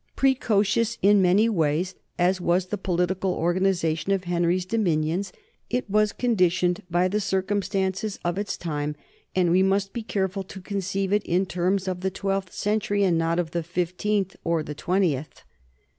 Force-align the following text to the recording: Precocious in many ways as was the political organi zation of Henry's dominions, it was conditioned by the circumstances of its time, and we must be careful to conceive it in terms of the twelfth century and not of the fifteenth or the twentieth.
Precocious 0.15 0.97
in 1.03 1.21
many 1.21 1.47
ways 1.47 1.93
as 2.17 2.41
was 2.41 2.65
the 2.69 2.77
political 2.79 3.37
organi 3.37 3.69
zation 3.69 4.11
of 4.15 4.23
Henry's 4.23 4.65
dominions, 4.65 5.31
it 5.69 5.87
was 5.87 6.11
conditioned 6.11 6.81
by 6.89 7.07
the 7.07 7.21
circumstances 7.21 8.17
of 8.25 8.39
its 8.39 8.57
time, 8.57 8.95
and 9.35 9.51
we 9.51 9.61
must 9.61 9.93
be 9.93 10.01
careful 10.01 10.41
to 10.41 10.59
conceive 10.59 11.13
it 11.13 11.21
in 11.23 11.45
terms 11.45 11.87
of 11.87 12.01
the 12.01 12.09
twelfth 12.09 12.51
century 12.51 13.03
and 13.03 13.19
not 13.19 13.37
of 13.37 13.51
the 13.51 13.61
fifteenth 13.61 14.35
or 14.43 14.63
the 14.63 14.73
twentieth. 14.73 15.43